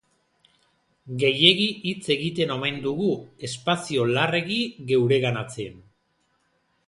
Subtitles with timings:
[1.23, 3.11] Gehiegi hitz egiten omen dugu,
[3.49, 4.59] espazio larregi
[4.93, 5.77] geureganatzen.